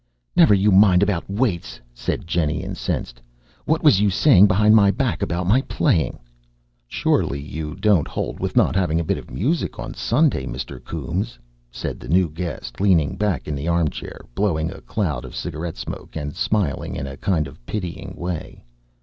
[0.35, 3.21] "Never you mind about weights," said Jennie, incensed.
[3.65, 6.17] "What was you saying behind my back about my playing?"
[6.87, 10.83] "Surely you don't 'old with not having a bit of music on a Sunday, Mr.
[10.83, 11.37] Coombes?"
[11.69, 15.77] said the new guest, leaning back in the arm chair, blowing a cloud of cigarette
[15.77, 18.63] smoke and smiling in a kind of pitying way.